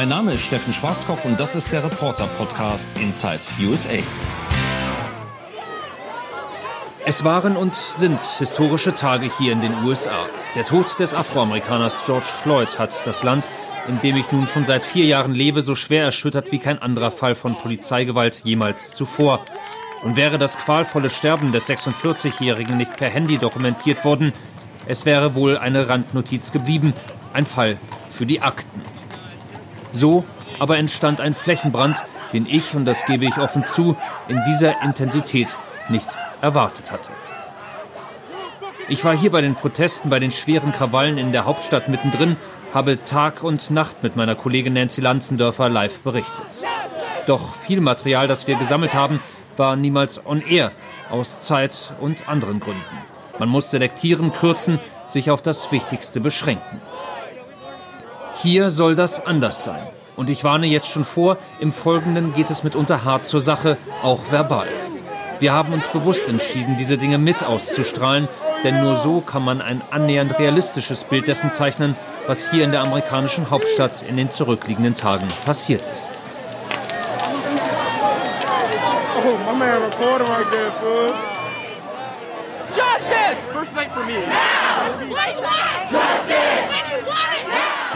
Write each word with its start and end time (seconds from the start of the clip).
Mein 0.00 0.08
Name 0.08 0.32
ist 0.32 0.46
Steffen 0.46 0.72
Schwarzkopf 0.72 1.26
und 1.26 1.38
das 1.38 1.54
ist 1.54 1.72
der 1.72 1.84
Reporter-Podcast 1.84 2.98
Inside 2.98 3.40
USA. 3.60 3.98
Es 7.04 7.22
waren 7.22 7.54
und 7.54 7.74
sind 7.74 8.18
historische 8.18 8.94
Tage 8.94 9.30
hier 9.36 9.52
in 9.52 9.60
den 9.60 9.84
USA. 9.84 10.24
Der 10.56 10.64
Tod 10.64 10.98
des 10.98 11.12
Afroamerikaners 11.12 12.00
George 12.06 12.24
Floyd 12.24 12.78
hat 12.78 13.06
das 13.06 13.22
Land, 13.22 13.50
in 13.88 14.00
dem 14.00 14.16
ich 14.16 14.32
nun 14.32 14.46
schon 14.46 14.64
seit 14.64 14.84
vier 14.84 15.04
Jahren 15.04 15.34
lebe, 15.34 15.60
so 15.60 15.74
schwer 15.74 16.04
erschüttert 16.04 16.50
wie 16.50 16.60
kein 16.60 16.80
anderer 16.80 17.10
Fall 17.10 17.34
von 17.34 17.54
Polizeigewalt 17.54 18.40
jemals 18.42 18.92
zuvor. 18.92 19.44
Und 20.02 20.16
wäre 20.16 20.38
das 20.38 20.56
qualvolle 20.56 21.10
Sterben 21.10 21.52
des 21.52 21.68
46-Jährigen 21.68 22.78
nicht 22.78 22.96
per 22.96 23.10
Handy 23.10 23.36
dokumentiert 23.36 24.02
worden, 24.06 24.32
es 24.86 25.04
wäre 25.04 25.34
wohl 25.34 25.58
eine 25.58 25.90
Randnotiz 25.90 26.52
geblieben, 26.52 26.94
ein 27.34 27.44
Fall 27.44 27.76
für 28.10 28.24
die 28.24 28.40
Akten. 28.40 28.80
So 29.92 30.24
aber 30.58 30.76
entstand 30.76 31.20
ein 31.20 31.34
Flächenbrand, 31.34 32.04
den 32.32 32.46
ich, 32.46 32.74
und 32.74 32.84
das 32.84 33.06
gebe 33.06 33.24
ich 33.24 33.38
offen 33.38 33.64
zu, 33.64 33.96
in 34.28 34.40
dieser 34.46 34.82
Intensität 34.82 35.56
nicht 35.88 36.08
erwartet 36.40 36.92
hatte. 36.92 37.10
Ich 38.88 39.04
war 39.04 39.16
hier 39.16 39.30
bei 39.30 39.40
den 39.40 39.54
Protesten, 39.54 40.10
bei 40.10 40.20
den 40.20 40.30
schweren 40.30 40.72
Krawallen 40.72 41.16
in 41.16 41.32
der 41.32 41.44
Hauptstadt 41.44 41.88
mittendrin, 41.88 42.36
habe 42.74 43.02
Tag 43.04 43.42
und 43.42 43.70
Nacht 43.70 44.02
mit 44.02 44.16
meiner 44.16 44.34
Kollegin 44.34 44.74
Nancy 44.74 45.00
Lanzendörfer 45.00 45.68
live 45.68 46.00
berichtet. 46.00 46.62
Doch 47.26 47.54
viel 47.54 47.80
Material, 47.80 48.28
das 48.28 48.46
wir 48.46 48.56
gesammelt 48.56 48.94
haben, 48.94 49.20
war 49.56 49.76
niemals 49.76 50.24
on 50.26 50.42
air, 50.42 50.72
aus 51.10 51.42
Zeit 51.42 51.94
und 52.00 52.28
anderen 52.28 52.60
Gründen. 52.60 52.82
Man 53.38 53.48
muss 53.48 53.70
selektieren, 53.70 54.32
kürzen, 54.32 54.78
sich 55.06 55.30
auf 55.30 55.42
das 55.42 55.72
Wichtigste 55.72 56.20
beschränken. 56.20 56.80
Hier 58.42 58.70
soll 58.70 58.96
das 58.96 59.26
anders 59.26 59.64
sein. 59.64 59.86
Und 60.16 60.30
ich 60.30 60.44
warne 60.44 60.66
jetzt 60.66 60.88
schon 60.88 61.04
vor, 61.04 61.36
im 61.58 61.72
Folgenden 61.72 62.32
geht 62.32 62.48
es 62.48 62.64
mitunter 62.64 63.04
hart 63.04 63.26
zur 63.26 63.42
Sache, 63.42 63.76
auch 64.02 64.20
verbal. 64.30 64.66
Wir 65.40 65.52
haben 65.52 65.74
uns 65.74 65.88
bewusst 65.88 66.26
entschieden, 66.26 66.76
diese 66.78 66.96
Dinge 66.96 67.18
mit 67.18 67.44
auszustrahlen, 67.44 68.28
denn 68.64 68.80
nur 68.80 68.96
so 68.96 69.20
kann 69.20 69.44
man 69.44 69.60
ein 69.60 69.82
annähernd 69.90 70.38
realistisches 70.38 71.04
Bild 71.04 71.28
dessen 71.28 71.50
zeichnen, 71.50 71.96
was 72.26 72.50
hier 72.50 72.64
in 72.64 72.72
der 72.72 72.80
amerikanischen 72.80 73.50
Hauptstadt 73.50 74.02
in 74.08 74.16
den 74.16 74.30
zurückliegenden 74.30 74.94
Tagen 74.94 75.28
passiert 75.44 75.82
ist. 75.94 76.10
Oh, 79.22 79.52
my 79.52 79.66
man 79.66 81.29
Justice! 83.10 83.52
First 83.52 83.74
night 83.74 83.90
for 83.92 84.04
me. 84.04 84.14
Now! 84.26 84.90
Justice! 85.90 86.70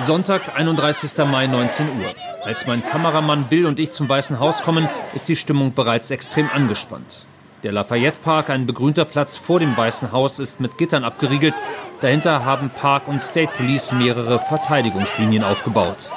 Sonntag, 0.01 0.59
31. 0.59 1.17
Mai, 1.31 1.47
19 1.47 1.87
Uhr. 2.01 2.15
Als 2.45 2.67
mein 2.67 2.84
Kameramann 2.84 3.45
Bill 3.45 3.65
und 3.65 3.79
ich 3.79 3.92
zum 3.92 4.09
Weißen 4.09 4.41
Haus 4.41 4.62
kommen, 4.62 4.89
ist 5.15 5.29
die 5.29 5.37
Stimmung 5.37 5.73
bereits 5.73 6.11
extrem 6.11 6.51
angespannt. 6.53 7.25
Der 7.62 7.73
Lafayette 7.73 8.19
Park, 8.23 8.51
ein 8.51 8.67
begrünter 8.67 9.05
Platz 9.05 9.37
vor 9.37 9.61
dem 9.61 9.77
Weißen 9.77 10.12
Haus, 10.12 10.41
ist 10.41 10.61
mit 10.61 10.77
Gittern 10.77 11.05
abgeriegelt. 11.05 11.55
Dahinter 12.01 12.45
haben 12.45 12.70
Park 12.70 13.09
und 13.09 13.23
State 13.23 13.53
Police 13.57 13.92
mehrere 13.92 14.41
Verteidigungslinien 14.41 15.45
aufgebaut. 15.45 16.12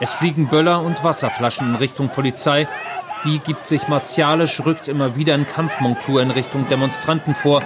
Es 0.00 0.12
fliegen 0.12 0.48
Böller 0.48 0.82
und 0.82 1.02
Wasserflaschen 1.02 1.70
in 1.70 1.74
Richtung 1.76 2.08
Polizei. 2.10 2.68
Die 3.24 3.40
gibt 3.40 3.66
sich 3.66 3.88
martialisch, 3.88 4.64
rückt 4.64 4.88
immer 4.88 5.16
wieder 5.16 5.34
in 5.34 5.46
Kampfmontur 5.46 6.22
in 6.22 6.30
Richtung 6.30 6.68
Demonstranten 6.68 7.34
vor. 7.34 7.62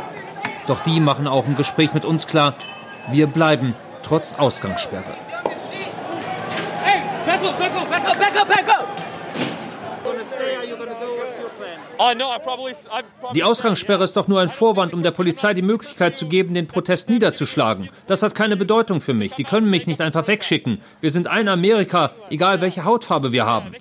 Doch 0.66 0.80
die 0.82 1.00
machen 1.00 1.26
auch 1.26 1.46
im 1.46 1.56
Gespräch 1.56 1.92
mit 1.92 2.04
uns 2.04 2.26
klar, 2.26 2.54
wir 3.10 3.26
bleiben 3.26 3.74
trotz 4.02 4.34
Ausgangssperre. 4.34 5.14
Hey, 6.82 7.02
back 7.26 7.42
up, 7.42 7.58
back 7.58 7.74
up, 7.74 7.90
back 7.90 8.04
up, 8.04 8.18
back 8.18 8.40
up, 8.40 8.48
back 8.48 8.68
up! 8.68 8.81
Die 13.34 13.44
Ausgangssperre 13.44 14.04
ist 14.04 14.16
doch 14.16 14.28
nur 14.28 14.40
ein 14.40 14.48
Vorwand, 14.48 14.92
um 14.92 15.02
der 15.02 15.10
Polizei 15.12 15.54
die 15.54 15.62
Möglichkeit 15.62 16.16
zu 16.16 16.26
geben, 16.26 16.54
den 16.54 16.66
Protest 16.66 17.08
niederzuschlagen. 17.10 17.90
Das 18.06 18.22
hat 18.22 18.34
keine 18.34 18.56
Bedeutung 18.56 19.00
für 19.00 19.14
mich. 19.14 19.34
Die 19.34 19.44
können 19.44 19.70
mich 19.70 19.86
nicht 19.86 20.00
einfach 20.00 20.26
wegschicken. 20.26 20.80
Wir 21.00 21.10
sind 21.10 21.26
ein 21.26 21.48
Amerika, 21.48 22.12
egal 22.30 22.60
welche 22.60 22.84
Hautfarbe 22.84 23.32
wir 23.32 23.46
haben. 23.46 23.72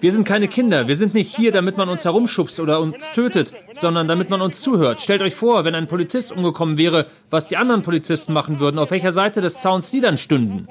Wir 0.00 0.12
sind 0.12 0.24
keine 0.24 0.48
Kinder. 0.48 0.88
Wir 0.88 0.96
sind 0.96 1.14
nicht 1.14 1.34
hier, 1.34 1.52
damit 1.52 1.76
man 1.76 1.88
uns 1.88 2.04
herumschubst 2.04 2.60
oder 2.60 2.80
uns 2.80 3.12
tötet, 3.12 3.54
sondern 3.72 4.08
damit 4.08 4.30
man 4.30 4.42
uns 4.42 4.60
zuhört. 4.60 5.00
Stellt 5.00 5.22
euch 5.22 5.34
vor, 5.34 5.64
wenn 5.64 5.74
ein 5.74 5.86
Polizist 5.86 6.32
umgekommen 6.32 6.76
wäre, 6.76 7.06
was 7.30 7.48
die 7.48 7.56
anderen 7.56 7.82
Polizisten 7.82 8.32
machen 8.32 8.58
würden, 8.58 8.78
auf 8.78 8.90
welcher 8.90 9.12
Seite 9.12 9.40
des 9.40 9.60
Zauns 9.62 9.90
sie 9.90 10.00
dann 10.00 10.18
stünden. 10.18 10.68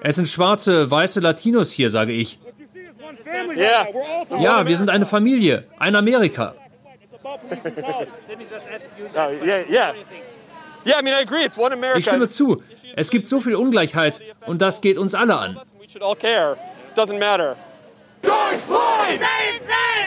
Es 0.00 0.16
sind 0.16 0.28
schwarze, 0.28 0.90
weiße 0.90 1.20
Latinos 1.20 1.72
hier, 1.72 1.90
sage 1.90 2.12
ich. 2.12 2.38
Ja, 4.38 4.66
wir 4.66 4.76
sind 4.76 4.90
eine 4.90 5.06
Familie, 5.06 5.66
ein 5.78 5.94
Amerika. 5.96 6.54
Ich 11.96 12.04
stimme 12.04 12.28
zu. 12.28 12.62
Es 12.96 13.10
gibt 13.10 13.28
so 13.28 13.40
viel 13.40 13.54
Ungleichheit 13.56 14.22
und 14.46 14.62
das 14.62 14.80
geht 14.80 14.98
uns 14.98 15.14
alle 15.14 15.36
an. 15.36 15.60
George 18.22 18.58
Floyd! 18.66 19.20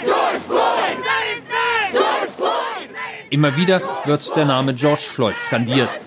George 0.04 0.40
Floyd! 0.40 1.21
Immer 3.32 3.56
wieder 3.56 3.82
wird 4.04 4.36
der 4.36 4.44
Name 4.44 4.74
George 4.74 5.08
Floyd 5.10 5.40
skandiert. 5.40 6.02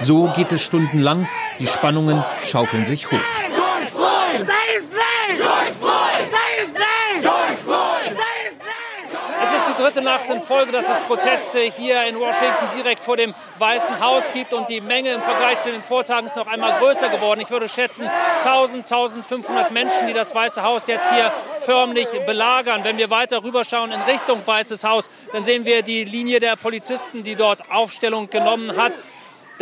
So 0.00 0.32
geht 0.34 0.50
es 0.50 0.62
stundenlang, 0.62 1.28
die 1.58 1.66
Spannungen 1.66 2.24
schaukeln 2.42 2.86
sich 2.86 3.10
hoch. 3.10 3.18
George 3.54 3.86
Floyd! 3.88 4.46
Say 4.46 4.74
his 4.74 4.88
name! 4.88 5.36
George 5.36 5.72
Floyd! 5.78 6.26
Say 6.30 6.58
his 6.58 6.72
name! 6.72 7.20
George 7.20 7.58
Floyd! 7.62 8.16
Say 8.16 8.48
his 8.48 8.56
name! 8.56 9.42
Es 9.42 9.52
ist 9.52 9.68
die 9.68 9.71
dritte 9.82 10.00
Nacht 10.00 10.30
in 10.30 10.40
Folge, 10.40 10.70
dass 10.70 10.88
es 10.88 11.00
Proteste 11.00 11.58
hier 11.58 12.04
in 12.04 12.20
Washington 12.20 12.68
direkt 12.76 13.02
vor 13.02 13.16
dem 13.16 13.34
Weißen 13.58 13.98
Haus 13.98 14.32
gibt 14.32 14.52
und 14.52 14.68
die 14.68 14.80
Menge 14.80 15.10
im 15.10 15.22
Vergleich 15.22 15.58
zu 15.58 15.72
den 15.72 15.82
Vortagen 15.82 16.24
ist 16.24 16.36
noch 16.36 16.46
einmal 16.46 16.78
größer 16.78 17.08
geworden. 17.08 17.40
Ich 17.40 17.50
würde 17.50 17.68
schätzen 17.68 18.08
1000, 18.44 18.84
1500 18.92 19.72
Menschen, 19.72 20.06
die 20.06 20.12
das 20.12 20.36
Weiße 20.36 20.62
Haus 20.62 20.86
jetzt 20.86 21.12
hier 21.12 21.32
förmlich 21.58 22.08
belagern. 22.26 22.84
Wenn 22.84 22.96
wir 22.96 23.10
weiter 23.10 23.42
rüberschauen 23.42 23.90
in 23.90 24.00
Richtung 24.02 24.46
Weißes 24.46 24.84
Haus, 24.84 25.10
dann 25.32 25.42
sehen 25.42 25.66
wir 25.66 25.82
die 25.82 26.04
Linie 26.04 26.38
der 26.38 26.54
Polizisten, 26.54 27.24
die 27.24 27.34
dort 27.34 27.68
Aufstellung 27.72 28.30
genommen 28.30 28.76
hat. 28.76 29.00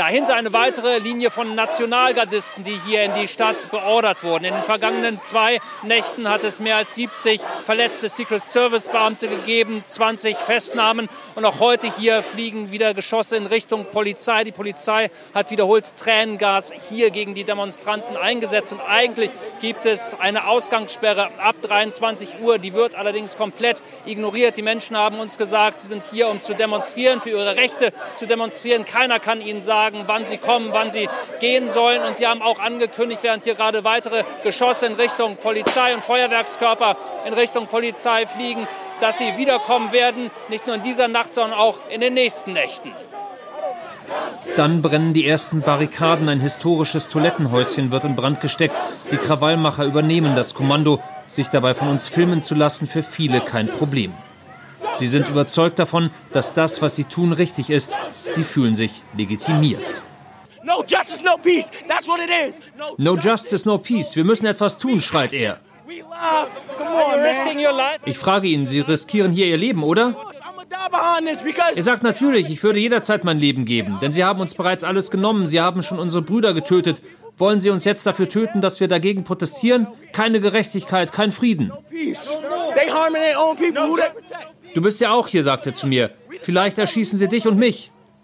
Dahinter 0.00 0.34
eine 0.34 0.54
weitere 0.54 0.96
Linie 0.98 1.28
von 1.28 1.54
Nationalgardisten, 1.54 2.64
die 2.64 2.80
hier 2.86 3.02
in 3.02 3.12
die 3.16 3.28
Stadt 3.28 3.70
beordert 3.70 4.24
wurden. 4.24 4.46
In 4.46 4.54
den 4.54 4.62
vergangenen 4.62 5.20
zwei 5.20 5.60
Nächten 5.82 6.26
hat 6.26 6.42
es 6.42 6.58
mehr 6.58 6.76
als 6.76 6.94
70 6.94 7.42
verletzte 7.64 8.08
Secret 8.08 8.40
Service 8.40 8.88
Beamte 8.88 9.28
gegeben, 9.28 9.84
20 9.86 10.38
Festnahmen 10.38 11.10
und 11.34 11.44
auch 11.44 11.60
heute 11.60 11.94
hier 11.94 12.22
fliegen 12.22 12.72
wieder 12.72 12.94
Geschosse 12.94 13.36
in 13.36 13.44
Richtung 13.44 13.84
Polizei. 13.90 14.42
Die 14.42 14.52
Polizei 14.52 15.10
hat 15.34 15.50
wiederholt 15.50 15.94
Tränengas 15.96 16.72
hier 16.88 17.10
gegen 17.10 17.34
die 17.34 17.44
Demonstranten 17.44 18.16
eingesetzt 18.16 18.72
und 18.72 18.80
eigentlich 18.80 19.30
gibt 19.60 19.84
es 19.84 20.18
eine 20.18 20.46
Ausgangssperre 20.46 21.28
ab 21.36 21.56
23 21.60 22.40
Uhr. 22.40 22.56
Die 22.56 22.72
wird 22.72 22.94
allerdings 22.94 23.36
komplett 23.36 23.82
ignoriert. 24.06 24.56
Die 24.56 24.62
Menschen 24.62 24.96
haben 24.96 25.18
uns 25.20 25.36
gesagt, 25.36 25.82
sie 25.82 25.88
sind 25.88 26.04
hier, 26.10 26.28
um 26.30 26.40
zu 26.40 26.54
demonstrieren, 26.54 27.20
für 27.20 27.28
ihre 27.28 27.56
Rechte 27.56 27.92
zu 28.14 28.26
demonstrieren. 28.26 28.86
Keiner 28.86 29.20
kann 29.20 29.42
ihnen 29.42 29.60
sagen, 29.60 29.89
sagen, 29.90 30.04
wann 30.06 30.26
sie 30.26 30.36
kommen, 30.36 30.68
wann 30.72 30.90
sie 30.90 31.08
gehen 31.40 31.68
sollen. 31.68 32.02
Und 32.02 32.16
sie 32.16 32.26
haben 32.26 32.42
auch 32.42 32.58
angekündigt, 32.58 33.22
während 33.22 33.42
hier 33.42 33.54
gerade 33.54 33.84
weitere 33.84 34.24
Geschosse 34.42 34.86
in 34.86 34.94
Richtung 34.94 35.36
Polizei 35.36 35.94
und 35.94 36.04
Feuerwerkskörper 36.04 36.96
in 37.26 37.32
Richtung 37.32 37.66
Polizei 37.66 38.26
fliegen, 38.26 38.66
dass 39.00 39.18
sie 39.18 39.36
wiederkommen 39.36 39.92
werden, 39.92 40.30
nicht 40.48 40.66
nur 40.66 40.76
in 40.76 40.82
dieser 40.82 41.08
Nacht, 41.08 41.34
sondern 41.34 41.58
auch 41.58 41.78
in 41.88 42.00
den 42.00 42.14
nächsten 42.14 42.52
Nächten. 42.52 42.92
Dann 44.56 44.82
brennen 44.82 45.12
die 45.12 45.26
ersten 45.26 45.60
Barrikaden. 45.60 46.28
Ein 46.28 46.40
historisches 46.40 47.08
Toilettenhäuschen 47.08 47.92
wird 47.92 48.04
in 48.04 48.16
Brand 48.16 48.40
gesteckt. 48.40 48.80
Die 49.12 49.16
Krawallmacher 49.16 49.84
übernehmen 49.84 50.34
das 50.34 50.54
Kommando. 50.54 51.00
Sich 51.28 51.48
dabei 51.48 51.74
von 51.74 51.88
uns 51.88 52.08
filmen 52.08 52.42
zu 52.42 52.56
lassen, 52.56 52.88
für 52.88 53.04
viele 53.04 53.40
kein 53.40 53.68
Problem. 53.68 54.12
Sie 54.94 55.06
sind 55.06 55.28
überzeugt 55.28 55.78
davon, 55.78 56.10
dass 56.32 56.52
das, 56.52 56.82
was 56.82 56.96
sie 56.96 57.04
tun, 57.04 57.32
richtig 57.32 57.70
ist. 57.70 57.96
Sie 58.30 58.44
fühlen 58.44 58.74
sich 58.74 59.02
legitimiert. 59.16 60.02
No 60.62 60.84
justice, 60.86 61.22
no 61.24 61.36
peace. 61.38 61.70
That's 61.88 62.06
what 62.06 62.20
it 62.20 62.30
is. 62.48 62.60
No, 62.98 63.16
justice, 63.16 63.66
no 63.66 63.78
peace. 63.78 64.14
Wir 64.14 64.24
müssen 64.24 64.46
etwas 64.46 64.78
tun, 64.78 65.00
schreit 65.00 65.32
er. 65.32 65.58
Ich 68.04 68.18
frage 68.18 68.46
ihn, 68.46 68.66
Sie 68.66 68.80
riskieren 68.80 69.32
hier 69.32 69.46
Ihr 69.46 69.56
Leben, 69.56 69.82
oder? 69.82 70.14
Er 71.74 71.82
sagt 71.82 72.02
natürlich, 72.02 72.50
ich 72.50 72.62
würde 72.62 72.78
jederzeit 72.78 73.24
mein 73.24 73.38
Leben 73.38 73.64
geben, 73.64 73.98
denn 74.00 74.12
sie 74.12 74.24
haben 74.24 74.40
uns 74.40 74.54
bereits 74.54 74.84
alles 74.84 75.10
genommen, 75.10 75.46
sie 75.46 75.60
haben 75.60 75.82
schon 75.82 75.98
unsere 75.98 76.22
Brüder 76.22 76.54
getötet. 76.54 77.02
Wollen 77.36 77.60
sie 77.60 77.70
uns 77.70 77.84
jetzt 77.84 78.06
dafür 78.06 78.28
töten, 78.28 78.60
dass 78.60 78.80
wir 78.80 78.88
dagegen 78.88 79.24
protestieren? 79.24 79.86
Keine 80.12 80.40
Gerechtigkeit, 80.40 81.12
kein 81.12 81.32
Frieden. 81.32 81.72
Du 84.74 84.82
bist 84.82 85.00
ja 85.00 85.12
auch 85.12 85.26
hier, 85.26 85.42
sagt 85.42 85.66
er 85.66 85.74
zu 85.74 85.86
mir. 85.86 86.10
Vielleicht 86.42 86.78
erschießen 86.78 87.18
sie 87.18 87.28
dich 87.28 87.46
und 87.46 87.56
mich. 87.56 87.90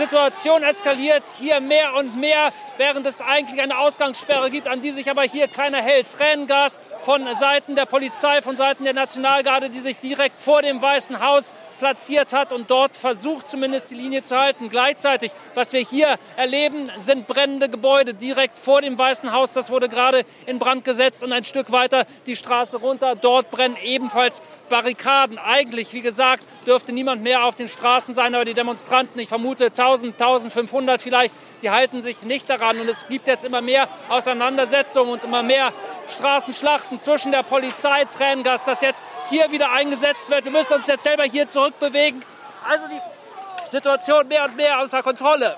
Situation 0.00 0.62
eskaliert 0.62 1.24
hier 1.38 1.60
mehr 1.60 1.94
und 1.94 2.16
mehr, 2.16 2.48
während 2.78 3.06
es 3.06 3.20
eigentlich 3.20 3.60
eine 3.60 3.78
Ausgangssperre 3.78 4.48
gibt, 4.48 4.66
an 4.66 4.80
die 4.80 4.92
sich 4.92 5.10
aber 5.10 5.24
hier 5.24 5.46
keiner 5.46 5.82
hält. 5.82 6.10
Tränengas 6.10 6.80
von 7.02 7.22
Seiten 7.36 7.74
der 7.74 7.84
Polizei, 7.84 8.40
von 8.40 8.56
Seiten 8.56 8.84
der 8.84 8.94
Nationalgarde, 8.94 9.68
die 9.68 9.80
sich 9.80 9.98
direkt 9.98 10.40
vor 10.40 10.62
dem 10.62 10.80
Weißen 10.80 11.20
Haus 11.20 11.52
platziert 11.78 12.32
hat 12.32 12.50
und 12.50 12.70
dort 12.70 12.96
versucht 12.96 13.46
zumindest 13.46 13.90
die 13.90 13.94
Linie 13.94 14.22
zu 14.22 14.38
halten. 14.38 14.70
Gleichzeitig, 14.70 15.32
was 15.54 15.74
wir 15.74 15.80
hier 15.80 16.16
erleben, 16.36 16.90
sind 16.98 17.26
brennende 17.26 17.68
Gebäude 17.68 18.14
direkt 18.14 18.58
vor 18.58 18.80
dem 18.80 18.96
Weißen 18.96 19.32
Haus. 19.32 19.52
Das 19.52 19.70
wurde 19.70 19.90
gerade 19.90 20.24
in 20.46 20.58
Brand 20.58 20.82
gesetzt 20.82 21.22
und 21.22 21.30
ein 21.32 21.44
Stück 21.44 21.72
weiter 21.72 22.06
die 22.24 22.36
Straße 22.36 22.78
runter. 22.78 23.16
Dort 23.16 23.50
brennen 23.50 23.76
ebenfalls 23.82 24.40
Barrikaden. 24.70 25.38
Eigentlich, 25.38 25.92
wie 25.92 26.00
gesagt, 26.00 26.44
dürfte 26.64 26.92
niemand 26.92 27.22
mehr 27.22 27.44
auf 27.44 27.54
den 27.54 27.68
Straßen 27.68 28.14
sein, 28.14 28.34
aber 28.34 28.46
die 28.46 28.54
Demonstranten, 28.54 29.20
ich 29.20 29.28
vermute 29.28 29.66
1000, 29.66 29.89
1500 29.92 31.00
vielleicht, 31.00 31.34
die 31.62 31.70
halten 31.70 32.02
sich 32.02 32.22
nicht 32.22 32.48
daran. 32.48 32.80
Und 32.80 32.88
es 32.88 33.08
gibt 33.08 33.26
jetzt 33.26 33.44
immer 33.44 33.60
mehr 33.60 33.88
Auseinandersetzungen 34.08 35.12
und 35.12 35.24
immer 35.24 35.42
mehr 35.42 35.72
Straßenschlachten 36.08 36.98
zwischen 36.98 37.32
der 37.32 37.42
Polizei, 37.42 38.04
Tränengas, 38.04 38.64
das 38.64 38.80
jetzt 38.82 39.04
hier 39.28 39.50
wieder 39.52 39.72
eingesetzt 39.72 40.30
wird. 40.30 40.44
Wir 40.44 40.52
müssen 40.52 40.74
uns 40.74 40.86
jetzt 40.86 41.04
selber 41.04 41.24
hier 41.24 41.48
zurückbewegen. 41.48 42.22
Also 42.68 42.86
die 42.88 43.70
Situation 43.70 44.26
mehr 44.28 44.44
und 44.44 44.56
mehr 44.56 44.80
außer 44.80 45.02
Kontrolle. 45.02 45.56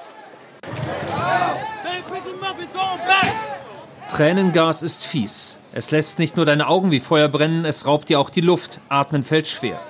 Tränengas 4.11 4.83
ist 4.83 5.07
fies. 5.07 5.59
Es 5.73 5.91
lässt 5.91 6.19
nicht 6.19 6.37
nur 6.37 6.45
deine 6.45 6.69
Augen 6.69 6.91
wie 6.91 7.01
Feuer 7.01 7.29
brennen, 7.29 7.65
es 7.65 7.87
raubt 7.87 8.11
dir 8.11 8.21
auch 8.21 8.29
die 8.29 8.43
Luft. 8.43 8.81
Atmen 8.91 9.23
fällt 9.23 9.49
schwer. 9.49 9.81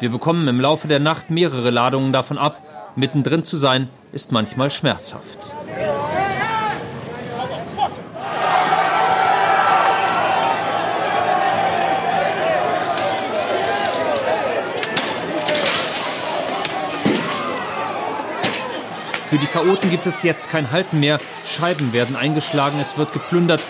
Wir 0.00 0.10
bekommen 0.10 0.46
im 0.46 0.60
Laufe 0.60 0.88
der 0.88 0.98
Nacht 0.98 1.30
mehrere 1.30 1.70
Ladungen 1.70 2.12
davon 2.12 2.36
ab. 2.36 2.60
Mittendrin 2.96 3.44
zu 3.44 3.56
sein, 3.56 3.88
ist 4.12 4.32
manchmal 4.32 4.70
schmerzhaft. 4.70 5.54
Für 19.32 19.38
die 19.38 19.46
Chaoten 19.46 19.88
gibt 19.88 20.04
es 20.04 20.22
jetzt 20.22 20.50
kein 20.50 20.70
Halten 20.72 21.00
mehr. 21.00 21.18
Scheiben 21.46 21.94
werden 21.94 22.16
eingeschlagen, 22.16 22.78
es 22.78 22.98
wird 22.98 23.14
geplündert. 23.14 23.62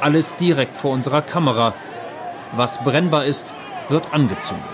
Alles 0.00 0.36
direkt 0.36 0.76
vor 0.76 0.92
unserer 0.92 1.22
Kamera. 1.22 1.74
Was 2.52 2.82
brennbar 2.82 3.24
ist, 3.24 3.52
wird 3.88 4.12
angezündet. 4.12 4.64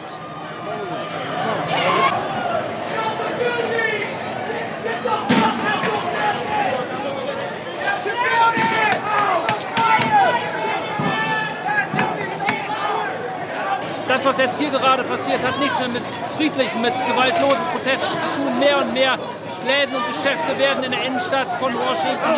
Das, 14.06 14.24
was 14.26 14.38
jetzt 14.38 14.58
hier 14.58 14.70
gerade 14.70 15.02
passiert, 15.04 15.42
hat 15.42 15.58
nichts 15.58 15.78
mehr 15.78 15.88
mit 15.88 16.02
friedlichen, 16.36 16.82
mit 16.82 16.94
gewaltlosen 17.06 17.64
Protesten 17.72 18.06
zu 18.06 18.42
tun. 18.42 18.58
Mehr 18.60 18.78
und 18.78 18.92
mehr 18.92 19.18
Läden 19.66 19.96
und 19.96 20.06
Geschäfte 20.06 20.58
werden 20.58 20.84
in 20.84 20.92
der 20.92 21.04
Innenstadt 21.04 21.48
von 21.58 21.72
Washington 21.74 22.34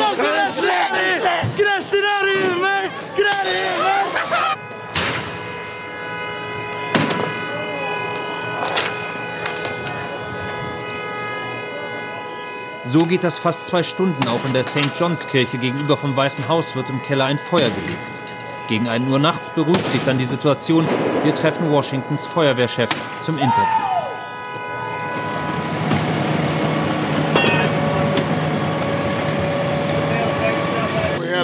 So 12.84 13.00
geht 13.00 13.25
das 13.25 13.38
fast 13.38 13.66
zwei 13.66 13.82
Stunden. 13.82 14.26
Auch 14.28 14.44
in 14.46 14.54
der 14.54 14.64
St. 14.64 14.90
John's 14.98 15.26
Kirche 15.26 15.58
gegenüber 15.58 15.96
vom 15.96 16.16
Weißen 16.16 16.48
Haus 16.48 16.76
wird 16.76 16.88
im 16.88 17.02
Keller 17.02 17.26
ein 17.26 17.38
Feuer 17.38 17.69
gelegt. 17.69 18.22
Gegen 18.69 18.88
1 18.88 19.10
Uhr 19.10 19.19
nachts 19.19 19.50
beruhigt 19.50 19.87
sich 19.88 20.02
dann 20.02 20.19
die 20.19 20.25
Situation. 20.25 20.88
Wir 21.22 21.34
treffen 21.34 21.70
Washingtons 21.70 22.26
Feuerwehrchef 22.26 22.88
zum 23.20 23.37
Interview. 23.37 23.87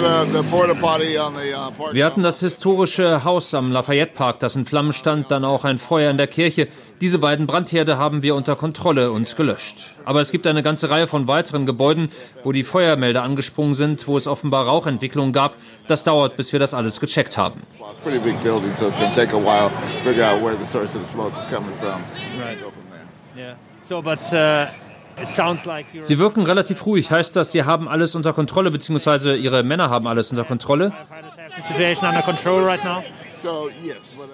Uh, 0.05 0.22
Wir 0.33 2.05
hatten 2.05 2.23
das 2.23 2.39
historische 2.39 3.23
Haus 3.23 3.53
am 3.53 3.71
Lafayette 3.71 4.13
Park, 4.13 4.39
das 4.39 4.55
in 4.55 4.65
Flammen 4.65 4.91
stand, 4.91 5.29
dann 5.29 5.45
auch 5.45 5.63
ein 5.63 5.77
Feuer 5.77 6.09
in 6.09 6.17
der 6.17 6.25
Kirche. 6.25 6.67
Diese 7.01 7.19
beiden 7.19 7.45
Brandherde 7.45 7.99
haben 7.99 8.23
wir 8.23 8.33
unter 8.33 8.55
Kontrolle 8.55 9.11
und 9.11 9.35
gelöscht. 9.35 9.91
Aber 10.05 10.21
es 10.21 10.31
gibt 10.31 10.47
eine 10.47 10.63
ganze 10.63 10.89
Reihe 10.89 11.05
von 11.05 11.27
weiteren 11.27 11.67
Gebäuden, 11.67 12.11
wo 12.43 12.51
die 12.51 12.63
Feuermelder 12.63 13.21
angesprungen 13.21 13.75
sind, 13.75 14.07
wo 14.07 14.17
es 14.17 14.25
offenbar 14.25 14.65
Rauchentwicklungen 14.65 15.33
gab. 15.33 15.53
Das 15.87 16.03
dauert, 16.03 16.35
bis 16.35 16.51
wir 16.51 16.59
das 16.59 16.73
alles 16.73 16.99
gecheckt 16.99 17.37
haben. 17.37 17.61
So, 23.81 24.01
but, 24.01 24.31
uh 24.31 24.82
Sie 26.01 26.19
wirken 26.19 26.43
relativ 26.43 26.85
ruhig. 26.85 27.11
Heißt 27.11 27.35
das, 27.35 27.51
Sie 27.51 27.63
haben 27.63 27.87
alles 27.87 28.15
unter 28.15 28.33
Kontrolle, 28.33 28.71
beziehungsweise 28.71 29.35
Ihre 29.35 29.63
Männer 29.63 29.89
haben 29.89 30.07
alles 30.07 30.31
unter 30.31 30.43
Kontrolle? 30.43 30.91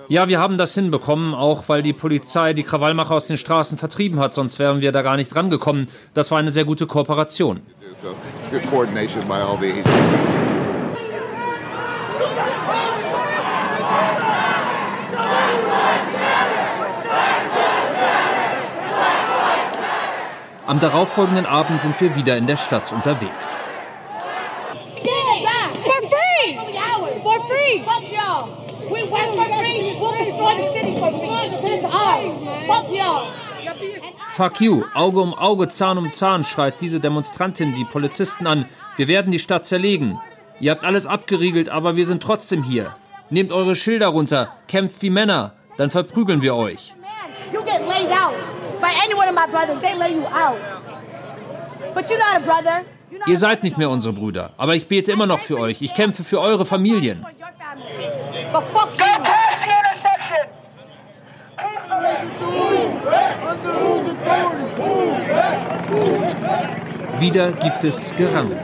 Ja, 0.07 0.27
wir 0.27 0.39
haben 0.39 0.57
das 0.57 0.73
hinbekommen, 0.75 1.33
auch 1.33 1.63
weil 1.67 1.81
die 1.81 1.93
Polizei 1.93 2.53
die 2.53 2.63
Krawallmacher 2.63 3.15
aus 3.15 3.27
den 3.27 3.37
Straßen 3.37 3.77
vertrieben 3.77 4.19
hat, 4.19 4.33
sonst 4.33 4.59
wären 4.59 4.81
wir 4.81 4.91
da 4.91 5.01
gar 5.01 5.15
nicht 5.15 5.35
rangekommen. 5.35 5.89
Das 6.13 6.31
war 6.31 6.37
eine 6.37 6.51
sehr 6.51 6.65
gute 6.65 6.85
Kooperation. 6.85 7.61
Am 20.69 20.79
darauffolgenden 20.79 21.47
Abend 21.47 21.81
sind 21.81 21.99
wir 21.99 22.15
wieder 22.15 22.37
in 22.37 22.45
der 22.45 22.55
Stadt 22.55 22.93
unterwegs. 22.93 23.63
Fuck 34.27 34.61
you, 34.61 34.83
Auge 34.93 35.21
um 35.21 35.33
Auge, 35.33 35.69
Zahn 35.69 35.97
um 35.97 36.11
Zahn, 36.11 36.43
schreit 36.43 36.79
diese 36.81 36.99
Demonstrantin 36.99 37.73
die 37.73 37.85
Polizisten 37.85 38.45
an. 38.45 38.67
Wir 38.95 39.07
werden 39.07 39.31
die 39.31 39.39
Stadt 39.39 39.65
zerlegen. 39.65 40.21
Ihr 40.59 40.69
habt 40.69 40.85
alles 40.85 41.07
abgeriegelt, 41.07 41.69
aber 41.69 41.95
wir 41.95 42.05
sind 42.05 42.21
trotzdem 42.21 42.61
hier. 42.61 42.95
Nehmt 43.31 43.51
eure 43.51 43.73
Schilder 43.73 44.09
runter, 44.09 44.53
kämpft 44.67 45.01
wie 45.01 45.09
Männer, 45.09 45.53
dann 45.77 45.89
verprügeln 45.89 46.43
wir 46.43 46.53
euch. 46.53 46.93
You 47.51 47.63
get 47.63 47.87
laid 47.87 48.11
out 48.11 48.35
by 48.78 48.78
any 49.03 49.13
one 49.13 49.27
of 49.27 49.35
my 49.35 49.45
brothers. 49.45 49.79
They 49.81 49.95
lay 49.95 50.13
you 50.13 50.25
out. 50.27 50.59
But 51.93 52.09
you're 52.09 52.19
not 52.19 52.37
a 52.37 52.39
brother. 52.39 52.85
Ihr 53.25 53.37
seid 53.37 53.63
nicht 53.63 53.77
mehr 53.77 53.89
unsere 53.89 54.13
Brüder, 54.13 54.51
aber 54.57 54.75
ich 54.75 54.87
bete 54.87 55.11
immer 55.11 55.25
noch 55.25 55.39
für 55.39 55.57
euch. 55.57 55.81
Ich 55.81 55.93
kämpfe 55.93 56.23
für 56.23 56.39
eure 56.39 56.63
Familien. 56.65 57.25
Wieder 67.19 67.51
gibt 67.53 67.83
es 67.83 68.15
Gerangel. 68.15 68.57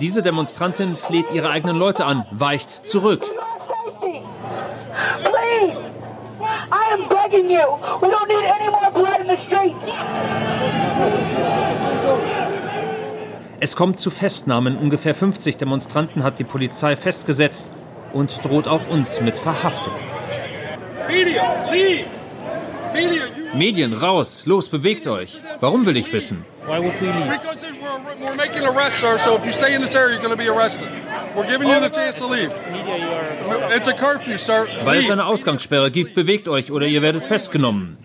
Diese 0.00 0.22
Demonstrantin 0.22 0.96
fleht 0.96 1.30
ihre 1.30 1.50
eigenen 1.50 1.76
Leute 1.76 2.06
an, 2.06 2.24
weicht 2.30 2.86
zurück. 2.86 3.22
Es 13.60 13.76
kommt 13.76 14.00
zu 14.00 14.10
Festnahmen. 14.10 14.78
Ungefähr 14.78 15.14
50 15.14 15.58
Demonstranten 15.58 16.24
hat 16.24 16.38
die 16.38 16.44
Polizei 16.44 16.96
festgesetzt 16.96 17.70
und 18.14 18.42
droht 18.42 18.68
auch 18.68 18.88
uns 18.88 19.20
mit 19.20 19.36
Verhaftung. 19.36 19.92
Medien, 23.54 23.92
raus! 23.92 24.44
Los, 24.46 24.68
bewegt 24.68 25.06
euch! 25.06 25.40
Warum 25.60 25.86
will 25.86 25.96
ich 25.96 26.12
wissen? 26.12 26.44
Weil 34.84 34.98
es 34.98 35.10
eine 35.10 35.26
Ausgangssperre 35.26 35.90
gibt, 35.90 36.14
bewegt 36.14 36.48
euch 36.48 36.70
oder 36.70 36.86
ihr 36.86 37.02
werdet 37.02 37.24
festgenommen. 37.24 37.98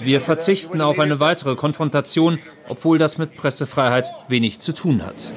Wir 0.00 0.20
verzichten 0.20 0.80
auf 0.80 0.98
eine 0.98 1.20
weitere 1.20 1.54
Konfrontation, 1.54 2.40
obwohl 2.68 2.98
das 2.98 3.18
mit 3.18 3.36
Pressefreiheit 3.36 4.10
wenig 4.28 4.58
zu 4.60 4.72
tun 4.72 5.04
hat. 5.06 5.30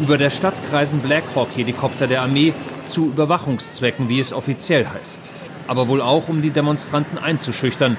Über 0.00 0.16
der 0.16 0.30
Stadt 0.30 0.54
kreisen 0.70 1.00
Blackhawk-Helikopter 1.00 2.06
der 2.06 2.22
Armee 2.22 2.54
zu 2.86 3.06
Überwachungszwecken, 3.06 4.08
wie 4.08 4.20
es 4.20 4.32
offiziell 4.32 4.86
heißt. 4.86 5.32
Aber 5.66 5.88
wohl 5.88 6.00
auch, 6.00 6.28
um 6.28 6.40
die 6.40 6.50
Demonstranten 6.50 7.18
einzuschüchtern. 7.18 7.96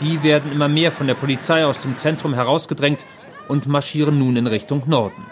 Die 0.00 0.22
werden 0.22 0.50
immer 0.52 0.68
mehr 0.68 0.90
von 0.90 1.06
der 1.06 1.14
Polizei 1.14 1.64
aus 1.64 1.82
dem 1.82 1.96
Zentrum 1.96 2.34
herausgedrängt 2.34 3.06
und 3.48 3.66
marschieren 3.66 4.18
nun 4.18 4.36
in 4.36 4.46
Richtung 4.46 4.82
Norden. 4.86 5.26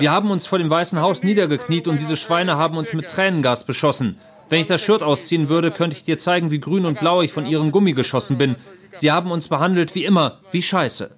Wir 0.00 0.10
haben 0.10 0.30
uns 0.30 0.46
vor 0.46 0.58
dem 0.58 0.70
Weißen 0.70 1.00
Haus 1.00 1.22
niedergekniet 1.22 1.88
und 1.88 2.00
diese 2.00 2.16
Schweine 2.16 2.56
haben 2.56 2.76
uns 2.76 2.92
mit 2.92 3.08
Tränengas 3.08 3.64
beschossen. 3.64 4.18
Wenn 4.48 4.60
ich 4.60 4.66
das 4.66 4.82
Shirt 4.82 5.02
ausziehen 5.02 5.48
würde, 5.48 5.70
könnte 5.70 5.96
ich 5.96 6.04
dir 6.04 6.18
zeigen, 6.18 6.50
wie 6.50 6.60
grün 6.60 6.86
und 6.86 6.98
blau 6.98 7.22
ich 7.22 7.32
von 7.32 7.46
ihrem 7.46 7.72
Gummi 7.72 7.92
geschossen 7.92 8.38
bin. 8.38 8.56
Sie 8.92 9.10
haben 9.10 9.30
uns 9.30 9.48
behandelt 9.48 9.94
wie 9.94 10.04
immer, 10.04 10.40
wie 10.52 10.62
Scheiße. 10.62 11.10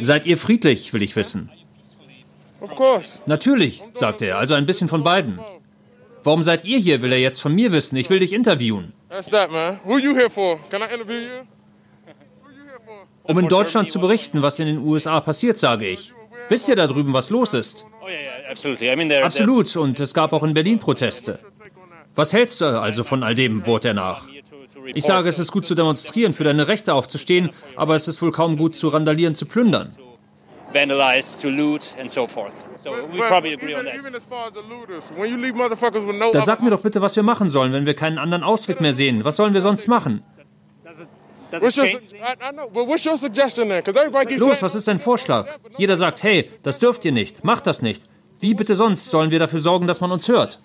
Seid 0.00 0.26
ihr 0.26 0.38
friedlich, 0.38 0.92
will 0.92 1.02
ich 1.02 1.16
wissen. 1.16 1.50
Natürlich, 3.26 3.82
sagte 3.92 4.26
er, 4.26 4.38
also 4.38 4.54
ein 4.54 4.66
bisschen 4.66 4.88
von 4.88 5.04
beiden. 5.04 5.38
Warum 6.22 6.42
seid 6.42 6.64
ihr 6.64 6.78
hier, 6.78 7.02
will 7.02 7.12
er 7.12 7.18
jetzt 7.18 7.40
von 7.40 7.54
mir 7.54 7.72
wissen. 7.72 7.96
Ich 7.96 8.08
will 8.08 8.18
dich 8.18 8.32
interviewen. 8.32 8.94
Um 13.24 13.38
in 13.38 13.48
Deutschland 13.48 13.90
zu 13.90 14.00
berichten, 14.00 14.42
was 14.42 14.58
in 14.58 14.66
den 14.66 14.78
USA 14.78 15.20
passiert, 15.20 15.58
sage 15.58 15.86
ich. 15.86 16.12
Wisst 16.48 16.68
ihr 16.68 16.76
da 16.76 16.86
drüben, 16.86 17.12
was 17.12 17.30
los 17.30 17.54
ist? 17.54 17.86
Oh, 18.04 19.24
Absolut, 19.24 19.76
und 19.76 19.98
es 20.00 20.12
gab 20.12 20.32
auch 20.32 20.42
in 20.42 20.52
Berlin 20.52 20.78
Proteste. 20.78 21.38
Was 22.14 22.32
hältst 22.32 22.60
du 22.60 22.66
also 22.66 23.02
von 23.02 23.22
all 23.22 23.34
dem, 23.34 23.62
bohrt 23.62 23.84
er 23.84 23.94
nach. 23.94 24.26
Ich 24.94 25.04
sage, 25.04 25.28
es 25.28 25.38
ist 25.38 25.50
gut 25.50 25.66
zu 25.66 25.74
demonstrieren, 25.74 26.32
für 26.32 26.44
deine 26.44 26.68
Rechte 26.68 26.92
aufzustehen, 26.94 27.50
aber 27.76 27.94
es 27.94 28.06
ist 28.06 28.20
wohl 28.20 28.32
kaum 28.32 28.56
gut 28.56 28.76
zu 28.76 28.88
randalieren, 28.88 29.34
zu 29.34 29.46
plündern. 29.46 29.96
Dann 36.32 36.44
sag 36.44 36.62
mir 36.62 36.70
doch 36.70 36.80
bitte, 36.80 37.00
was 37.00 37.16
wir 37.16 37.22
machen 37.22 37.48
sollen, 37.48 37.72
wenn 37.72 37.86
wir 37.86 37.94
keinen 37.94 38.18
anderen 38.18 38.42
Ausweg 38.42 38.80
mehr 38.80 38.92
sehen. 38.92 39.24
Was 39.24 39.36
sollen 39.36 39.54
wir 39.54 39.60
sonst 39.60 39.86
machen? 39.86 40.22
Los, 44.38 44.62
was 44.62 44.74
ist 44.74 44.88
dein 44.88 45.00
Vorschlag? 45.00 45.46
Jeder 45.76 45.96
sagt, 45.96 46.22
hey, 46.22 46.50
das 46.62 46.78
dürft 46.78 47.04
ihr 47.04 47.12
nicht, 47.12 47.44
macht 47.44 47.66
das 47.66 47.82
nicht. 47.82 48.02
Wie 48.40 48.54
bitte 48.54 48.74
sonst 48.74 49.10
sollen 49.10 49.30
wir 49.30 49.38
dafür 49.38 49.60
sorgen, 49.60 49.86
dass 49.86 50.00
man 50.00 50.10
uns 50.12 50.28
hört? 50.28 50.58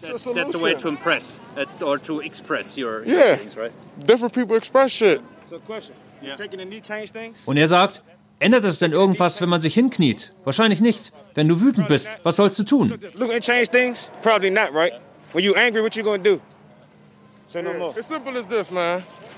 That's, 0.00 0.24
that's 0.24 0.54
a 0.54 0.62
way 0.62 0.74
to 0.76 0.88
impress 0.88 1.40
uh, 1.56 1.84
or 1.84 2.00
to 2.00 2.20
express 2.20 2.76
your, 2.78 3.00
your 3.04 3.16
yeah. 3.16 3.36
things, 3.36 3.56
right? 3.56 3.72
Different 3.96 4.32
people 4.32 4.56
express 4.56 4.92
shit. 4.92 5.20
So 5.50 5.58
question, 5.58 5.96
yeah. 6.22 6.36
taking 6.36 6.60
a 6.60 6.64
knee 6.64 6.80
change 6.80 7.10
things? 7.12 7.40
Und 7.46 7.56
er 7.56 7.66
sagt, 7.66 8.00
Ändert 8.40 8.64
es 8.64 8.78
denn 8.78 8.92
irgendwas, 8.92 9.40
wenn 9.40 9.48
man 9.48 9.60
sich 9.60 9.74
hinkniet? 9.74 10.32
Wahrscheinlich 10.44 10.80
nicht. 10.80 11.12
Wenn 11.34 11.48
du 11.48 11.60
wütend 11.60 11.88
bist, 11.88 12.20
was 12.22 12.36
sollst 12.36 12.58
du 12.60 12.62
tun? 12.62 12.96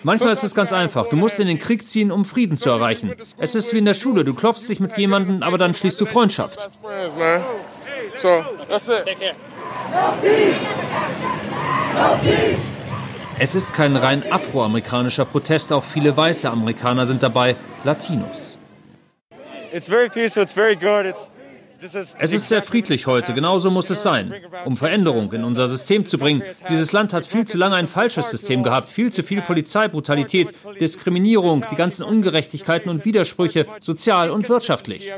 Manchmal 0.02 0.32
ist 0.32 0.44
es 0.44 0.54
ganz 0.54 0.72
einfach. 0.72 1.08
Du 1.08 1.16
musst 1.16 1.40
in 1.40 1.46
den 1.46 1.58
Krieg 1.58 1.86
ziehen, 1.86 2.10
um 2.10 2.24
Frieden 2.24 2.56
zu 2.56 2.70
erreichen. 2.70 3.14
Es 3.38 3.54
ist 3.54 3.72
wie 3.74 3.78
in 3.78 3.84
der 3.84 3.94
Schule. 3.94 4.24
Du 4.24 4.34
klopfst 4.34 4.68
dich 4.68 4.80
mit 4.80 4.96
jemandem, 4.96 5.42
aber 5.42 5.58
dann 5.58 5.74
schließt 5.74 6.00
du 6.00 6.06
Freundschaft. 6.06 6.68
Es 13.38 13.54
ist 13.54 13.74
kein 13.74 13.96
rein 13.96 14.22
afroamerikanischer 14.30 15.24
Protest, 15.24 15.72
auch 15.72 15.84
viele 15.84 16.14
weiße 16.14 16.50
Amerikaner 16.50 17.06
sind 17.06 17.22
dabei, 17.22 17.56
Latinos. 17.84 18.58
Es 22.18 22.32
ist 22.32 22.48
sehr 22.48 22.62
friedlich 22.62 23.06
heute, 23.06 23.32
genauso 23.32 23.70
muss 23.70 23.90
es 23.90 24.02
sein, 24.02 24.34
um 24.64 24.76
Veränderung 24.76 25.32
in 25.32 25.44
unser 25.44 25.68
System 25.68 26.04
zu 26.04 26.18
bringen. 26.18 26.42
Dieses 26.68 26.92
Land 26.92 27.12
hat 27.12 27.26
viel 27.26 27.46
zu 27.46 27.58
lange 27.58 27.76
ein 27.76 27.88
falsches 27.88 28.30
System 28.30 28.62
gehabt, 28.62 28.90
viel 28.90 29.12
zu 29.12 29.22
viel 29.22 29.40
Polizeibrutalität, 29.40 30.52
Diskriminierung, 30.80 31.64
die 31.70 31.76
ganzen 31.76 32.02
Ungerechtigkeiten 32.02 32.90
und 32.90 33.04
Widersprüche, 33.04 33.66
sozial 33.80 34.30
und 34.30 34.48
wirtschaftlich. 34.48 35.12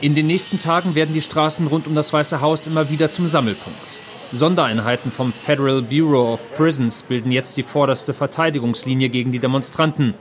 In 0.00 0.14
den 0.14 0.26
nächsten 0.26 0.58
Tagen 0.58 0.94
werden 0.94 1.14
die 1.14 1.20
Straßen 1.20 1.66
rund 1.66 1.86
um 1.86 1.94
das 1.94 2.12
Weiße 2.12 2.40
Haus 2.40 2.66
immer 2.66 2.90
wieder 2.90 3.10
zum 3.10 3.28
Sammelpunkt. 3.28 3.78
Sondereinheiten 4.32 5.12
vom 5.12 5.32
Federal 5.32 5.82
Bureau 5.82 6.32
of 6.32 6.54
Prisons 6.56 7.02
bilden 7.02 7.30
jetzt 7.32 7.56
die 7.56 7.62
vorderste 7.62 8.14
Verteidigungslinie 8.14 9.10
gegen 9.10 9.30
die 9.30 9.38
Demonstranten. 9.38 10.14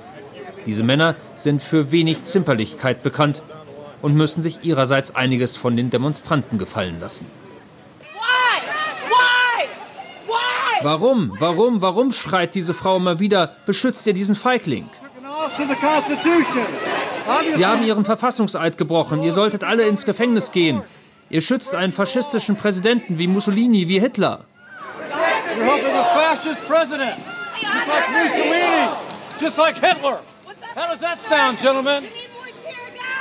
Diese 0.65 0.83
Männer 0.83 1.15
sind 1.35 1.61
für 1.61 1.91
wenig 1.91 2.23
Zimperlichkeit 2.23 3.03
bekannt 3.03 3.41
und 4.01 4.15
müssen 4.15 4.41
sich 4.41 4.63
ihrerseits 4.63 5.15
einiges 5.15 5.57
von 5.57 5.75
den 5.75 5.89
Demonstranten 5.89 6.57
gefallen 6.57 6.99
lassen. 6.99 7.25
Warum, 10.83 11.35
warum, 11.37 11.81
warum 11.81 12.11
schreit 12.11 12.55
diese 12.55 12.73
Frau 12.73 12.97
immer 12.97 13.19
wieder, 13.19 13.55
beschützt 13.67 14.07
ihr 14.07 14.13
diesen 14.13 14.33
Feigling? 14.33 14.89
Sie 17.51 17.65
haben 17.65 17.83
ihren 17.83 18.03
Verfassungseid 18.03 18.77
gebrochen, 18.77 19.21
ihr 19.21 19.31
solltet 19.31 19.63
alle 19.63 19.83
ins 19.83 20.05
Gefängnis 20.05 20.51
gehen. 20.51 20.81
Ihr 21.29 21.41
schützt 21.41 21.75
einen 21.75 21.91
faschistischen 21.91 22.55
Präsidenten 22.55 23.19
wie 23.19 23.27
Mussolini, 23.27 23.87
wie 23.87 23.99
Hitler. 23.99 24.45
You're 25.55 25.65
helping 25.65 25.95
a 25.95 26.03
fascist 26.15 26.65
president, 26.67 27.17
just 27.61 27.87
like 27.87 28.09
Mussolini, 28.09 28.89
just 29.39 29.57
like 29.57 29.75
Hitler. 29.75 30.21
How 30.73 30.87
does 30.87 31.01
that 31.01 31.19
sound, 31.21 31.59
gentlemen? 31.59 32.05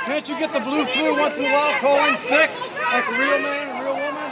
Can't 0.05 0.27
you 0.27 0.37
get 0.39 0.53
the 0.53 0.61
blue 0.61 0.85
flu 0.85 1.19
once 1.19 1.37
in 1.37 1.45
a 1.45 1.49
while, 1.49 1.79
calling 1.79 2.17
sick, 2.29 2.49
like 2.91 3.07
a 3.07 3.11
real 3.11 3.39
man, 3.39 3.85
woman? 3.85 4.31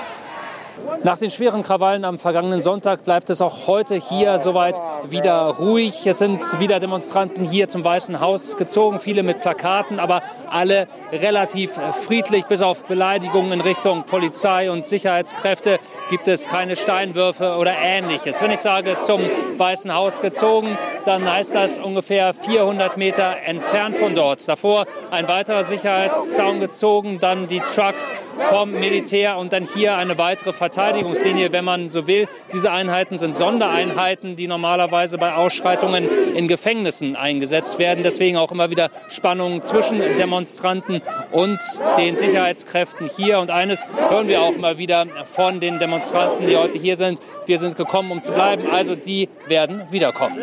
Nach 1.04 1.18
den 1.18 1.30
schweren 1.30 1.62
Krawallen 1.62 2.06
am 2.06 2.18
vergangenen 2.18 2.62
Sonntag 2.62 3.04
bleibt 3.04 3.30
es 3.30 3.42
auch 3.42 3.68
heute 3.68 3.96
hier 3.96 4.38
soweit 4.40 4.82
wieder 5.10 5.56
ruhig. 5.60 6.06
Es 6.06 6.20
sind 6.20 6.42
wieder 6.60 6.80
Demonstranten 6.80 7.46
hier 7.46 7.68
zum 7.68 7.84
Weißen 7.84 8.20
Haus 8.20 8.58
gezogen, 8.58 9.00
viele 9.00 9.24
mit 9.24 9.42
Plakaten, 9.42 10.00
aber 10.00 10.24
alle 10.50 10.88
relativ 11.12 11.74
friedlich. 11.74 12.46
Bis 12.46 12.62
auf 12.62 12.84
Beleidigungen 12.84 13.52
in 13.52 13.62
Richtung 13.62 14.04
Polizei 14.04 14.72
und 14.72 14.88
Sicherheitskräfte 14.88 15.80
gibt 16.10 16.28
es 16.28 16.48
keine 16.48 16.76
Steinwürfe 16.76 17.56
oder 17.58 17.74
ähnliches. 17.78 18.42
Wenn 18.42 18.52
ich 18.52 18.60
sage 18.60 18.98
zum 19.00 19.22
Weißen 19.58 19.94
Haus 19.94 20.22
gezogen, 20.22 20.78
dann 21.10 21.30
heißt 21.30 21.56
das 21.56 21.78
ungefähr 21.78 22.34
400 22.34 22.96
Meter 22.98 23.36
entfernt 23.44 23.98
von 23.98 24.16
dort. 24.16 24.48
Davor 24.48 24.86
ein 25.12 25.28
weiterer 25.28 25.64
Sicherheitszaun 25.64 26.60
gezogen, 26.60 27.20
dann 27.20 27.48
die 27.48 27.60
Trucks 27.60 28.14
vom 28.44 28.72
Militär 28.72 29.38
und 29.38 29.52
dann 29.52 29.66
hier 29.66 29.96
eine 29.96 30.18
weitere 30.18 30.54
Verteidigung 30.54 30.70
Verteidigungslinie, 30.70 31.52
wenn 31.52 31.66
man 31.66 31.90
so 31.90 32.08
will. 32.08 32.28
Diese 32.54 32.72
Einheiten 32.72 33.18
sind 33.18 33.36
Sondereinheiten, 33.36 34.36
die 34.36 34.48
normalerweise 34.48 35.18
bei 35.18 35.34
Ausschreitungen 35.34 36.08
in 36.36 36.48
Gefängnissen 36.48 37.16
eingesetzt 37.16 37.80
werden. 37.80 38.04
Deswegen 38.04 38.38
auch 38.38 38.52
immer 38.52 38.70
wieder 38.70 38.90
Spannungen 39.10 39.64
zwischen 39.64 40.00
Demonstranten 40.18 41.02
und 41.32 41.60
den 41.98 42.18
Sicherheitskräften 42.18 43.08
hier. 43.08 43.40
Und 43.40 43.52
eines 43.52 43.86
hören 44.10 44.28
wir 44.28 44.42
auch 44.42 44.54
immer 44.54 44.78
wieder 44.78 45.08
von 45.26 45.60
den 45.60 45.80
Demonstranten, 45.80 46.48
die 46.48 46.56
heute 46.56 46.78
hier 46.78 46.96
sind. 46.96 47.20
Wir 47.46 47.58
sind 47.58 47.76
gekommen, 47.76 48.12
um 48.12 48.22
zu 48.22 48.32
bleiben. 48.32 48.64
Also 48.72 48.96
die 48.96 49.30
werden 49.48 49.82
wiederkommen. 49.92 50.38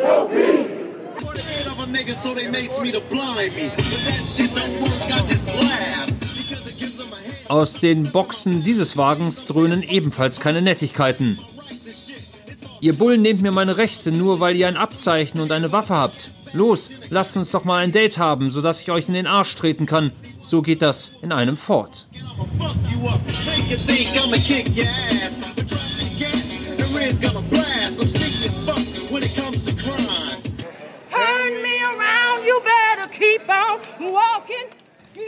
Aus 7.48 7.74
den 7.74 8.10
Boxen 8.10 8.62
dieses 8.64 8.96
Wagens 8.96 9.44
dröhnen 9.44 9.82
ebenfalls 9.82 10.40
keine 10.40 10.62
Nettigkeiten. 10.62 11.38
Ihr 12.80 12.94
Bullen 12.94 13.22
nehmt 13.22 13.42
mir 13.42 13.52
meine 13.52 13.76
Rechte, 13.76 14.12
nur 14.12 14.40
weil 14.40 14.56
ihr 14.56 14.68
ein 14.68 14.76
Abzeichen 14.76 15.40
und 15.40 15.52
eine 15.52 15.72
Waffe 15.72 15.94
habt. 15.94 16.30
Los, 16.52 16.90
lasst 17.10 17.36
uns 17.36 17.50
doch 17.50 17.64
mal 17.64 17.82
ein 17.82 17.92
Date 17.92 18.18
haben, 18.18 18.50
sodass 18.50 18.80
ich 18.80 18.90
euch 18.90 19.08
in 19.08 19.14
den 19.14 19.26
Arsch 19.26 19.54
treten 19.54 19.86
kann. 19.86 20.12
So 20.42 20.62
geht 20.62 20.82
das 20.82 21.12
in 21.22 21.32
einem 21.32 21.56
fort. 21.56 22.06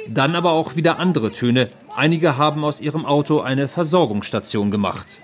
Dann 0.09 0.35
aber 0.35 0.53
auch 0.53 0.77
wieder 0.77 0.99
andere 0.99 1.33
Töne. 1.33 1.71
Einige 1.95 2.37
haben 2.37 2.65
aus 2.65 2.81
ihrem 2.81 3.07
Auto 3.07 3.41
eine 3.41 3.69
Versorgungsstation 3.69 4.71
gemacht. 4.71 5.21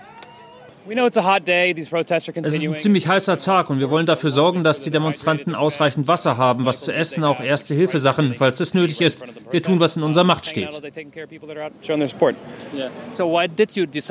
Es 0.87 2.53
ist 2.53 2.63
ein 2.63 2.75
ziemlich 2.75 3.07
heißer 3.07 3.37
Tag 3.37 3.71
und 3.71 3.79
wir 3.79 3.89
wollen 3.89 4.05
dafür 4.05 4.29
sorgen, 4.29 4.63
dass 4.63 4.81
die 4.81 4.91
Demonstranten 4.91 5.55
ausreichend 5.55 6.07
Wasser 6.07 6.37
haben, 6.37 6.65
was 6.65 6.81
zu 6.81 6.93
essen, 6.93 7.23
auch 7.23 7.39
erste 7.39 7.73
Hilfesachen, 7.73 8.35
falls 8.35 8.59
es 8.59 8.75
nötig 8.75 9.01
ist. 9.01 9.23
Wir 9.49 9.63
tun, 9.63 9.79
was 9.79 9.97
in 9.97 10.03
unserer 10.03 10.25
Macht 10.25 10.45
steht. 10.45 10.79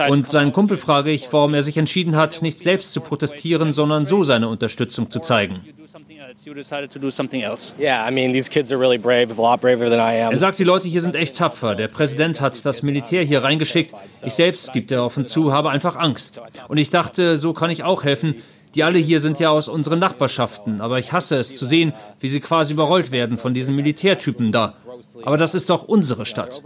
Und 0.09 0.31
seinen 0.31 0.53
Kumpel 0.53 0.77
frage 0.77 1.11
ich, 1.13 1.33
warum 1.33 1.55
er 1.55 1.63
sich 1.63 1.77
entschieden 1.77 2.17
hat, 2.17 2.43
nicht 2.43 2.59
selbst 2.59 2.93
zu 2.93 3.01
protestieren, 3.01 3.73
sondern 3.73 4.05
so 4.05 4.25
seine 4.25 4.49
Unterstützung 4.49 5.11
zu 5.11 5.21
zeigen. 5.21 5.61
Er 10.33 10.37
sagt, 10.37 10.59
die 10.59 10.65
Leute 10.65 10.89
hier 10.89 11.01
sind 11.01 11.15
echt 11.15 11.37
tapfer. 11.37 11.77
Der 11.77 11.89
Präsident 11.89 12.41
hat 12.41 12.65
das 12.65 12.83
Militär 12.83 13.23
hier 13.23 13.45
reingeschickt. 13.45 13.95
Ich 14.25 14.35
selbst, 14.35 14.73
gibt 14.73 14.91
er 14.91 15.05
offen 15.05 15.27
zu, 15.27 15.53
habe 15.53 15.71
einfach 15.71 15.95
Angst. 15.97 16.41
Und 16.67 16.79
ich 16.79 16.91
dachte, 16.91 17.39
so 17.39 17.53
kann 17.53 17.71
ich 17.71 17.85
auch 17.85 18.03
helfen. 18.03 18.37
Die 18.75 18.83
alle 18.83 18.99
hier 18.99 19.21
sind 19.21 19.39
ja 19.39 19.51
aus 19.51 19.69
unseren 19.69 20.01
Nachbarschaften, 20.01 20.81
aber 20.81 20.99
ich 20.99 21.13
hasse 21.13 21.37
es 21.37 21.57
zu 21.57 21.65
sehen, 21.65 21.93
wie 22.19 22.29
sie 22.29 22.41
quasi 22.41 22.73
überrollt 22.73 23.13
werden 23.13 23.39
von 23.39 23.55
diesen 23.55 23.77
Militärtypen 23.77 24.51
da. 24.51 24.75
Aber 25.23 25.37
das 25.37 25.55
ist 25.55 25.71
doch 25.71 25.85
unsere 25.85 26.27
Stadt. 26.27 26.61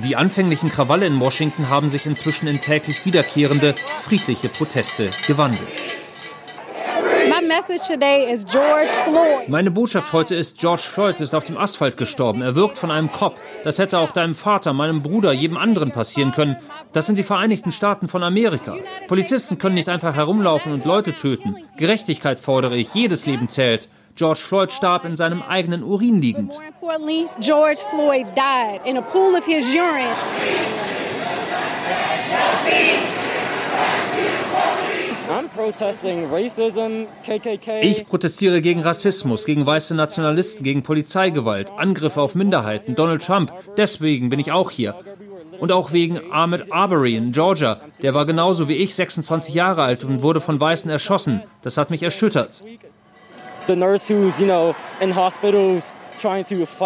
Die 0.00 0.16
anfänglichen 0.16 0.70
Krawalle 0.70 1.06
in 1.06 1.20
Washington 1.20 1.68
haben 1.68 1.90
sich 1.90 2.06
inzwischen 2.06 2.46
in 2.46 2.60
täglich 2.60 3.04
wiederkehrende, 3.04 3.74
friedliche 4.00 4.48
Proteste 4.48 5.10
gewandelt. 5.26 5.68
Meine 9.48 9.70
Botschaft 9.70 10.12
heute 10.14 10.34
ist, 10.34 10.58
George 10.58 10.82
Floyd 10.82 11.20
ist 11.20 11.34
auf 11.34 11.44
dem 11.44 11.58
Asphalt 11.58 11.98
gestorben. 11.98 12.40
Er 12.40 12.54
wirkt 12.54 12.78
von 12.78 12.90
einem 12.90 13.12
Cop. 13.12 13.38
Das 13.64 13.78
hätte 13.78 13.98
auch 13.98 14.12
deinem 14.12 14.34
Vater, 14.34 14.72
meinem 14.72 15.02
Bruder, 15.02 15.32
jedem 15.32 15.58
anderen 15.58 15.92
passieren 15.92 16.32
können. 16.32 16.56
Das 16.92 17.06
sind 17.06 17.16
die 17.16 17.22
Vereinigten 17.22 17.70
Staaten 17.70 18.08
von 18.08 18.22
Amerika. 18.22 18.76
Polizisten 19.08 19.58
können 19.58 19.74
nicht 19.74 19.90
einfach 19.90 20.14
herumlaufen 20.14 20.72
und 20.72 20.86
Leute 20.86 21.14
töten. 21.14 21.56
Gerechtigkeit 21.76 22.40
fordere 22.40 22.76
ich. 22.76 22.94
Jedes 22.94 23.26
Leben 23.26 23.48
zählt. 23.48 23.88
George 24.14 24.40
Floyd 24.40 24.70
starb 24.70 25.04
in 25.04 25.16
seinem 25.16 25.42
eigenen 25.42 25.82
Urin 25.82 26.20
liegend. 26.20 26.58
George 27.40 27.80
Floyd 27.90 28.26
died 28.36 28.80
in 28.84 28.98
a 28.98 29.02
pool 29.02 29.34
of 29.34 29.44
his 29.46 29.74
urine. 29.74 30.14
Ich 37.82 38.06
protestiere 38.06 38.60
gegen 38.60 38.80
Rassismus, 38.80 39.44
gegen 39.44 39.64
weiße 39.64 39.94
Nationalisten, 39.94 40.62
gegen 40.62 40.82
Polizeigewalt, 40.82 41.70
Angriffe 41.72 42.20
auf 42.20 42.34
Minderheiten, 42.34 42.94
Donald 42.94 43.24
Trump. 43.24 43.52
Deswegen 43.76 44.28
bin 44.28 44.40
ich 44.40 44.52
auch 44.52 44.70
hier. 44.70 44.94
Und 45.58 45.72
auch 45.72 45.92
wegen 45.92 46.20
Ahmed 46.32 46.72
Arbery 46.72 47.16
in 47.16 47.32
Georgia. 47.32 47.80
Der 48.02 48.14
war 48.14 48.26
genauso 48.26 48.68
wie 48.68 48.76
ich 48.76 48.94
26 48.94 49.54
Jahre 49.54 49.82
alt 49.82 50.04
und 50.04 50.22
wurde 50.22 50.40
von 50.40 50.58
Weißen 50.58 50.90
erschossen. 50.90 51.42
Das 51.62 51.76
hat 51.76 51.90
mich 51.90 52.02
erschüttert. 52.02 52.62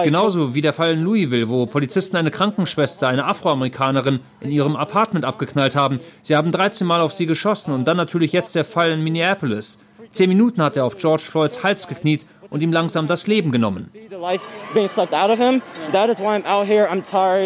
Genauso 0.04 0.54
wie 0.54 0.60
der 0.60 0.72
Fall 0.72 0.94
in 0.94 1.02
Louisville, 1.02 1.48
wo 1.48 1.66
Polizisten 1.66 2.16
eine 2.16 2.30
Krankenschwester, 2.30 3.08
eine 3.08 3.26
Afroamerikanerin, 3.26 4.20
in 4.40 4.50
ihrem 4.50 4.76
Apartment 4.76 5.24
abgeknallt 5.24 5.76
haben. 5.76 5.98
Sie 6.22 6.34
haben 6.36 6.52
13 6.52 6.86
Mal 6.86 7.00
auf 7.00 7.12
sie 7.12 7.26
geschossen 7.26 7.74
und 7.74 7.86
dann 7.86 7.96
natürlich 7.96 8.32
jetzt 8.32 8.54
der 8.54 8.64
Fall 8.64 8.90
in 8.92 9.04
Minneapolis. 9.04 9.78
Zehn 10.10 10.28
Minuten 10.30 10.62
hat 10.62 10.76
er 10.76 10.84
auf 10.84 10.96
George 10.96 11.24
Floyds 11.28 11.62
Hals 11.62 11.88
gekniet 11.88 12.26
und 12.50 12.62
ihm 12.62 12.72
langsam 12.72 13.06
das 13.06 13.26
Leben 13.26 13.52
genommen. 13.52 13.90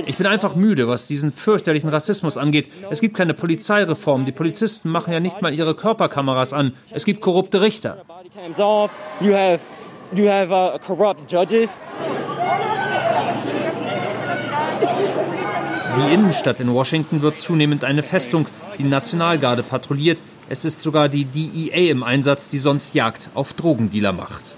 Ich 0.07 0.17
bin 0.17 0.27
einfach 0.27 0.55
müde, 0.55 0.89
was 0.89 1.07
diesen 1.07 1.31
fürchterlichen 1.31 1.89
Rassismus 1.91 2.37
angeht. 2.37 2.69
Es 2.91 3.01
gibt 3.01 3.17
keine 3.17 3.35
Polizeireform. 3.35 4.25
Die 4.25 4.33
Polizisten 4.33 4.91
machen 4.91 5.13
ja 5.13 5.21
nicht 5.21 5.43
mal 5.43 5.55
ihre 5.55 5.75
Körperkameras 5.75 6.53
an. 6.53 6.75
Es 6.93 7.05
gibt 7.05 7.21
korrupte 7.21 7.61
Richter 7.61 7.99
you 10.13 10.29
have 10.29 10.51
uh, 10.51 10.79
corrupt 10.79 11.31
judges. 11.31 11.77
Die 15.97 16.15
Innenstadt 16.15 16.61
in 16.61 16.73
Washington 16.73 17.23
wird 17.23 17.39
zunehmend 17.39 17.85
eine 17.85 18.03
Festung. 18.03 18.47
Die 18.79 18.85
Nationalgarde 18.85 19.63
patrouilliert. 19.63 20.23
Es 20.49 20.65
ist 20.65 20.83
sogar 20.83 21.09
die 21.09 21.25
DEA 21.25 21.91
im 21.91 22.03
Einsatz, 22.03 22.49
die 22.49 22.59
sonst 22.59 22.95
Jagd 22.95 23.31
auf 23.35 23.53
Drogendealer 23.53 24.13
macht. 24.13 24.57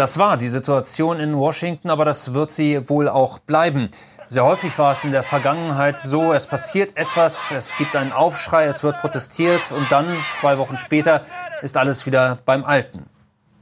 Das 0.00 0.16
war 0.16 0.38
die 0.38 0.48
Situation 0.48 1.20
in 1.20 1.36
Washington, 1.36 1.90
aber 1.90 2.06
das 2.06 2.32
wird 2.32 2.52
sie 2.52 2.88
wohl 2.88 3.06
auch 3.06 3.38
bleiben. 3.38 3.90
Sehr 4.28 4.44
häufig 4.44 4.78
war 4.78 4.92
es 4.92 5.04
in 5.04 5.12
der 5.12 5.22
Vergangenheit 5.22 6.00
so, 6.00 6.32
es 6.32 6.46
passiert 6.46 6.96
etwas, 6.96 7.52
es 7.52 7.76
gibt 7.76 7.94
einen 7.94 8.10
Aufschrei, 8.10 8.64
es 8.64 8.82
wird 8.82 8.96
protestiert 8.96 9.70
und 9.72 9.92
dann, 9.92 10.16
zwei 10.32 10.56
Wochen 10.56 10.78
später, 10.78 11.26
ist 11.60 11.76
alles 11.76 12.06
wieder 12.06 12.38
beim 12.46 12.64
Alten. 12.64 13.10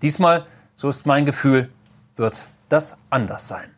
Diesmal 0.00 0.46
so 0.76 0.88
ist 0.88 1.06
mein 1.06 1.26
Gefühl, 1.26 1.70
wird 2.14 2.40
das 2.68 2.98
anders 3.10 3.48
sein. 3.48 3.74